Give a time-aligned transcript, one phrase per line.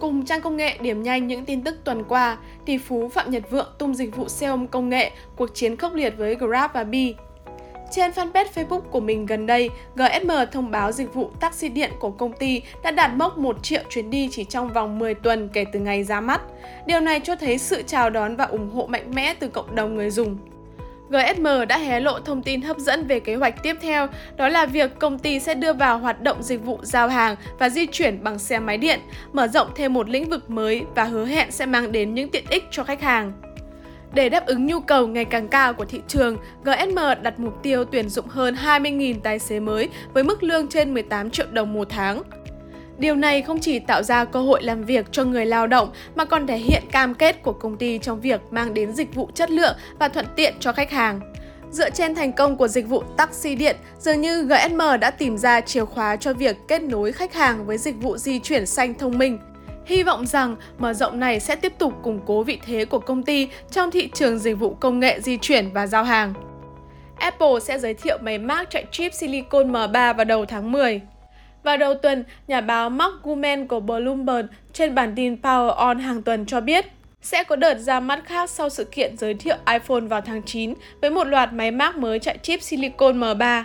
[0.00, 3.50] Cùng trang công nghệ điểm nhanh những tin tức tuần qua, tỷ phú Phạm Nhật
[3.50, 6.84] Vượng tung dịch vụ xe ôm công nghệ, cuộc chiến khốc liệt với Grab và
[6.84, 7.14] Bi.
[7.90, 12.10] Trên fanpage Facebook của mình gần đây, GSM thông báo dịch vụ taxi điện của
[12.10, 15.64] công ty đã đạt mốc 1 triệu chuyến đi chỉ trong vòng 10 tuần kể
[15.72, 16.40] từ ngày ra mắt.
[16.86, 19.94] Điều này cho thấy sự chào đón và ủng hộ mạnh mẽ từ cộng đồng
[19.94, 20.38] người dùng.
[21.10, 24.06] GSM đã hé lộ thông tin hấp dẫn về kế hoạch tiếp theo,
[24.36, 27.68] đó là việc công ty sẽ đưa vào hoạt động dịch vụ giao hàng và
[27.68, 29.00] di chuyển bằng xe máy điện,
[29.32, 32.44] mở rộng thêm một lĩnh vực mới và hứa hẹn sẽ mang đến những tiện
[32.50, 33.32] ích cho khách hàng.
[34.14, 37.84] Để đáp ứng nhu cầu ngày càng cao của thị trường, GSM đặt mục tiêu
[37.84, 41.88] tuyển dụng hơn 20.000 tài xế mới với mức lương trên 18 triệu đồng một
[41.90, 42.22] tháng.
[42.98, 46.24] Điều này không chỉ tạo ra cơ hội làm việc cho người lao động mà
[46.24, 49.50] còn thể hiện cam kết của công ty trong việc mang đến dịch vụ chất
[49.50, 51.20] lượng và thuận tiện cho khách hàng.
[51.70, 55.60] Dựa trên thành công của dịch vụ taxi điện, dường như GSM đã tìm ra
[55.60, 59.18] chìa khóa cho việc kết nối khách hàng với dịch vụ di chuyển xanh thông
[59.18, 59.38] minh.
[59.86, 63.22] Hy vọng rằng mở rộng này sẽ tiếp tục củng cố vị thế của công
[63.22, 66.34] ty trong thị trường dịch vụ công nghệ di chuyển và giao hàng.
[67.18, 71.00] Apple sẽ giới thiệu máy Mac chạy chip Silicon M3 vào đầu tháng 10.
[71.68, 76.22] Vào đầu tuần, nhà báo Mark Gurman của Bloomberg trên bản tin Power On hàng
[76.22, 76.86] tuần cho biết
[77.22, 80.74] sẽ có đợt ra mắt khác sau sự kiện giới thiệu iPhone vào tháng 9
[81.00, 83.62] với một loạt máy Mac mới chạy chip Silicon M3.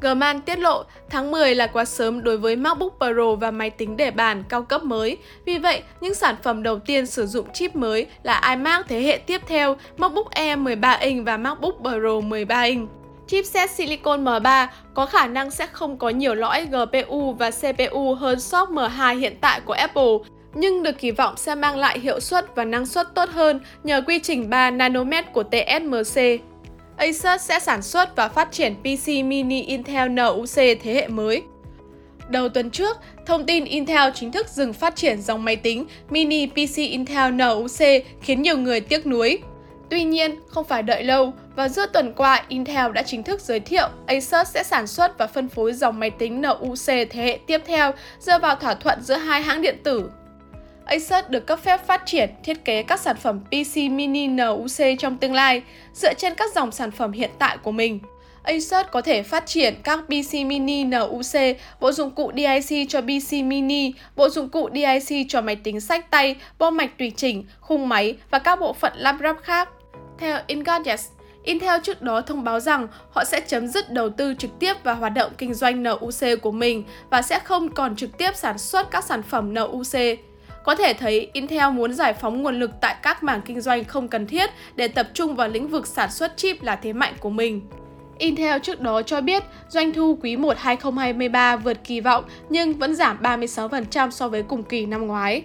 [0.00, 3.96] Gman tiết lộ tháng 10 là quá sớm đối với MacBook Pro và máy tính
[3.96, 5.16] để bàn cao cấp mới.
[5.44, 9.18] Vì vậy, những sản phẩm đầu tiên sử dụng chip mới là iMac thế hệ
[9.26, 12.99] tiếp theo, MacBook Air 13 inch và MacBook Pro 13 inch.
[13.30, 18.40] Chipset Silicon M3 có khả năng sẽ không có nhiều lõi GPU và CPU hơn
[18.40, 20.12] SoC M2 hiện tại của Apple,
[20.54, 24.02] nhưng được kỳ vọng sẽ mang lại hiệu suất và năng suất tốt hơn nhờ
[24.06, 26.20] quy trình 3 nanomet của TSMC.
[26.96, 31.42] Asus sẽ sản xuất và phát triển PC mini Intel NUC thế hệ mới.
[32.28, 36.46] Đầu tuần trước, thông tin Intel chính thức dừng phát triển dòng máy tính mini
[36.46, 39.38] PC Intel NUC khiến nhiều người tiếc nuối.
[39.90, 43.60] Tuy nhiên, không phải đợi lâu, và giữa tuần qua, Intel đã chính thức giới
[43.60, 47.60] thiệu Asus sẽ sản xuất và phân phối dòng máy tính NUC thế hệ tiếp
[47.66, 50.10] theo dựa vào thỏa thuận giữa hai hãng điện tử.
[50.84, 55.16] Asus được cấp phép phát triển, thiết kế các sản phẩm PC mini NUC trong
[55.18, 55.62] tương lai
[55.94, 58.00] dựa trên các dòng sản phẩm hiện tại của mình.
[58.42, 63.32] Asus có thể phát triển các PC mini NUC, bộ dụng cụ DIC cho PC
[63.32, 67.88] mini, bộ dụng cụ DIC cho máy tính sách tay, bo mạch tùy chỉnh, khung
[67.88, 69.68] máy và các bộ phận lắp ráp khác.
[70.18, 71.00] Theo Engadget,
[71.42, 74.96] Intel trước đó thông báo rằng họ sẽ chấm dứt đầu tư trực tiếp vào
[74.96, 78.90] hoạt động kinh doanh NUC của mình và sẽ không còn trực tiếp sản xuất
[78.90, 80.18] các sản phẩm NUC.
[80.64, 84.08] Có thể thấy, Intel muốn giải phóng nguồn lực tại các mảng kinh doanh không
[84.08, 87.30] cần thiết để tập trung vào lĩnh vực sản xuất chip là thế mạnh của
[87.30, 87.60] mình.
[88.18, 92.94] Intel trước đó cho biết doanh thu quý 1 2023 vượt kỳ vọng nhưng vẫn
[92.94, 95.42] giảm 36% so với cùng kỳ năm ngoái.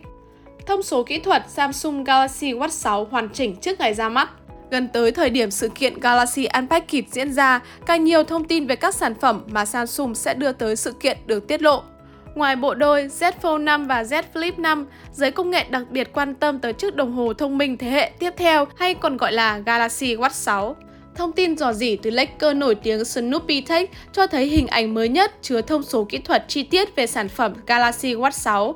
[0.65, 4.29] Thông số kỹ thuật Samsung Galaxy Watch 6 hoàn chỉnh trước ngày ra mắt.
[4.71, 8.75] Gần tới thời điểm sự kiện Galaxy Unpacked diễn ra, càng nhiều thông tin về
[8.75, 11.83] các sản phẩm mà Samsung sẽ đưa tới sự kiện được tiết lộ.
[12.35, 16.13] Ngoài bộ đôi Z Fold 5 và Z Flip 5, giới công nghệ đặc biệt
[16.13, 19.31] quan tâm tới chiếc đồng hồ thông minh thế hệ tiếp theo hay còn gọi
[19.31, 20.75] là Galaxy Watch 6.
[21.15, 25.09] Thông tin dò dỉ từ leaker nổi tiếng Snoopy Tech cho thấy hình ảnh mới
[25.09, 28.75] nhất chứa thông số kỹ thuật chi tiết về sản phẩm Galaxy Watch 6.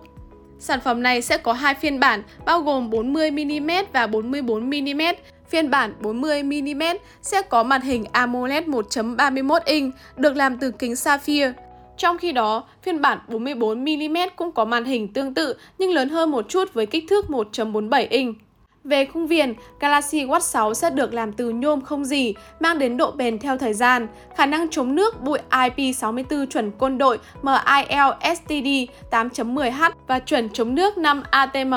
[0.60, 5.14] Sản phẩm này sẽ có hai phiên bản bao gồm 40mm và 44mm.
[5.50, 11.54] Phiên bản 40mm sẽ có màn hình AMOLED 1.31 inch được làm từ kính sapphire.
[11.98, 16.32] Trong khi đó, phiên bản 44mm cũng có màn hình tương tự nhưng lớn hơn
[16.32, 18.38] một chút với kích thước 1.47 inch.
[18.84, 22.98] Về khung viền, Galaxy Watch 6 sẽ được làm từ nhôm không gì, mang đến
[22.98, 28.36] độ bền theo thời gian, khả năng chống nước bụi IP64 chuẩn quân đội MIL
[28.36, 28.68] STD
[29.12, 31.74] 8.10H và chuẩn chống nước 5 ATM.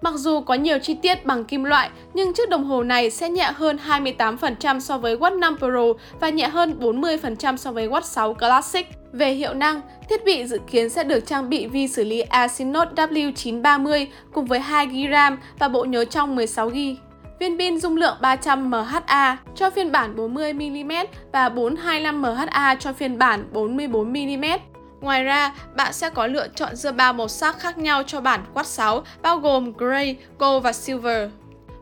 [0.00, 3.28] Mặc dù có nhiều chi tiết bằng kim loại, nhưng chiếc đồng hồ này sẽ
[3.28, 8.00] nhẹ hơn 28% so với Watch 5 Pro và nhẹ hơn 40% so với Watch
[8.00, 8.86] 6 Classic.
[9.12, 12.88] Về hiệu năng, thiết bị dự kiến sẽ được trang bị vi xử lý Exynos
[12.88, 16.94] W930 cùng với 2GB RAM và bộ nhớ trong 16GB.
[17.38, 23.18] Viên pin dung lượng 300 mAh cho phiên bản 40mm và 425 mAh cho phiên
[23.18, 24.58] bản 44mm.
[25.06, 28.44] Ngoài ra, bạn sẽ có lựa chọn giữa ba màu sắc khác nhau cho bản
[28.54, 31.30] Watch 6 bao gồm Gray, Gold và Silver.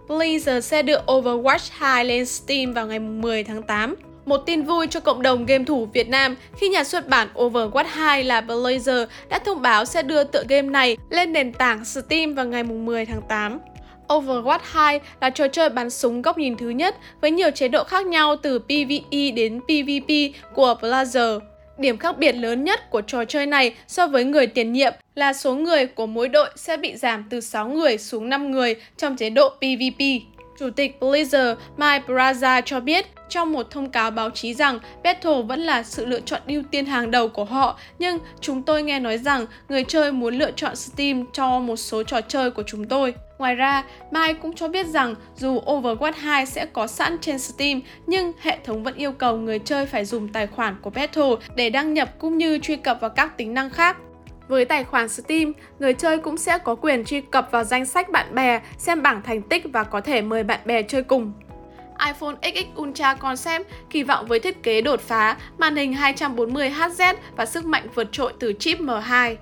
[0.09, 3.95] Blizzard sẽ đưa Overwatch 2 lên Steam vào ngày 10 tháng 8.
[4.27, 7.89] Một tin vui cho cộng đồng game thủ Việt Nam khi nhà xuất bản Overwatch
[7.89, 12.35] 2 là Blazer đã thông báo sẽ đưa tựa game này lên nền tảng Steam
[12.35, 13.59] vào ngày 10 tháng 8.
[14.09, 17.85] Overwatch 2 là trò chơi bắn súng góc nhìn thứ nhất với nhiều chế độ
[17.85, 20.11] khác nhau từ PvE đến PvP
[20.55, 21.41] của Blazer.
[21.79, 25.33] Điểm khác biệt lớn nhất của trò chơi này so với người tiền nhiệm là
[25.33, 29.17] số người của mỗi đội sẽ bị giảm từ 6 người xuống 5 người trong
[29.17, 30.01] chế độ PvP.
[30.59, 35.43] Chủ tịch Blizzard Mike Braza cho biết trong một thông cáo báo chí rằng Battle
[35.43, 39.01] vẫn là sự lựa chọn ưu tiên hàng đầu của họ, nhưng chúng tôi nghe
[39.01, 42.85] nói rằng người chơi muốn lựa chọn Steam cho một số trò chơi của chúng
[42.85, 43.15] tôi.
[43.39, 47.81] Ngoài ra, Mike cũng cho biết rằng dù Overwatch 2 sẽ có sẵn trên Steam,
[48.07, 51.71] nhưng hệ thống vẫn yêu cầu người chơi phải dùng tài khoản của Battle để
[51.71, 53.97] đăng nhập cũng như truy cập vào các tính năng khác.
[54.49, 58.11] Với tài khoản Steam, người chơi cũng sẽ có quyền truy cập vào danh sách
[58.11, 61.33] bạn bè, xem bảng thành tích và có thể mời bạn bè chơi cùng
[62.07, 67.47] iPhone XX Ultra Concept kỳ vọng với thiết kế đột phá, màn hình 240Hz và
[67.47, 69.37] sức mạnh vượt trội từ chip M2.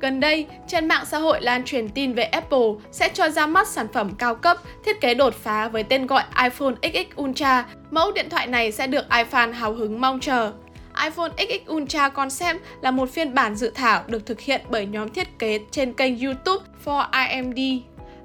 [0.00, 3.68] Gần đây, trên mạng xã hội lan truyền tin về Apple sẽ cho ra mắt
[3.68, 7.66] sản phẩm cao cấp thiết kế đột phá với tên gọi iPhone XX Ultra.
[7.90, 10.52] Mẫu điện thoại này sẽ được iFan hào hứng mong chờ
[11.04, 15.08] iPhone XX Ultra Concept là một phiên bản dự thảo được thực hiện bởi nhóm
[15.08, 17.58] thiết kế trên kênh YouTube for IMD.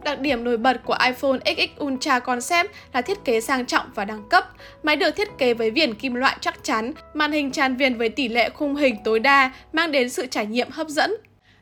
[0.04, 4.06] Đặc điểm nổi bật của iPhone XX Ultra Concept là thiết kế sang trọng và
[4.06, 4.50] đẳng cấp.
[4.84, 8.10] Máy được thiết kế với viền kim loại chắc chắn, màn hình tràn viền với
[8.10, 11.14] tỷ lệ khung hình tối đa, mang đến sự trải nghiệm hấp dẫn.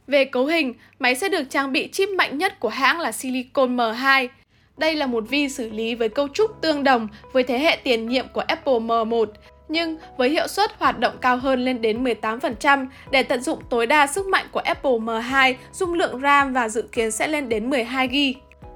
[0.08, 3.78] Về cấu hình, máy sẽ được trang bị chip mạnh nhất của hãng là Silicon
[3.78, 4.28] M2.
[4.78, 8.10] Đây là một vi xử lý với cấu trúc tương đồng với thế hệ tiền
[8.10, 9.26] nhiệm của Apple M1
[9.70, 13.88] nhưng với hiệu suất hoạt động cao hơn lên đến 18% để tận dụng tối
[13.88, 17.70] đa sức mạnh của Apple M2, dung lượng RAM và dự kiến sẽ lên đến
[17.70, 18.34] 12GB.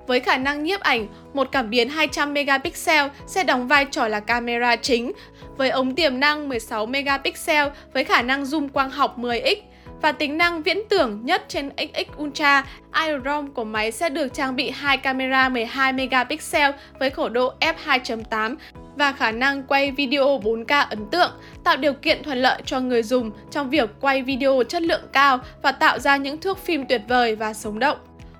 [0.07, 4.19] Với khả năng nhiếp ảnh, một cảm biến 200 megapixel sẽ đóng vai trò là
[4.19, 5.11] camera chính,
[5.57, 9.55] với ống tiềm năng 16 megapixel với khả năng zoom quang học 10x
[10.03, 12.65] và tính năng viễn tưởng nhất trên XX Ultra,
[13.05, 18.55] iROM của máy sẽ được trang bị hai camera 12 megapixel với khổ độ f2.8
[18.95, 21.31] và khả năng quay video 4K ấn tượng,
[21.63, 25.39] tạo điều kiện thuận lợi cho người dùng trong việc quay video chất lượng cao
[25.61, 27.97] và tạo ra những thước phim tuyệt vời và sống động.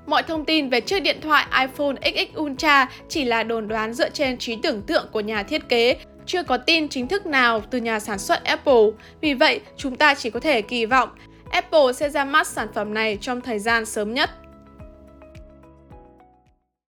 [0.07, 4.09] Mọi thông tin về chiếc điện thoại iPhone XX Ultra chỉ là đồn đoán dựa
[4.09, 5.95] trên trí tưởng tượng của nhà thiết kế,
[6.25, 8.83] chưa có tin chính thức nào từ nhà sản xuất Apple.
[9.21, 11.09] Vì vậy, chúng ta chỉ có thể kỳ vọng
[11.53, 14.29] Apple sẽ ra mắt sản phẩm này trong thời gian sớm nhất.